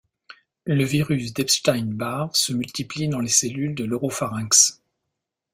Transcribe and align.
Le 0.65 0.83
virus 0.83 1.31
d'Epstein-Barr 1.31 2.35
se 2.35 2.53
multiplie 2.53 3.07
dans 3.07 3.19
les 3.19 3.27
cellules 3.27 3.75
de 3.75 3.83
l’oropharynx. 3.83 4.81